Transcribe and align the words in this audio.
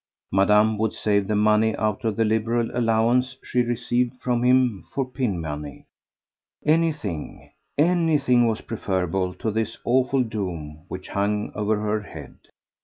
Madame 0.31 0.79
would 0.79 0.93
save 0.93 1.27
the 1.27 1.35
money 1.35 1.75
out 1.77 2.03
of 2.03 2.15
the 2.15 2.25
liberal 2.25 2.75
allowance 2.75 3.37
she 3.43 3.61
received 3.61 4.19
from 4.19 4.41
him 4.43 4.83
for 4.91 5.05
pin 5.05 5.39
money. 5.39 5.85
Anything, 6.65 7.51
anything 7.77 8.47
was 8.47 8.61
preferable 8.61 9.35
to 9.35 9.51
this 9.51 9.77
awful 9.85 10.23
doom 10.23 10.85
which 10.87 11.09
hung 11.09 11.51
over 11.53 11.79
her 11.81 12.01
head. 12.01 12.33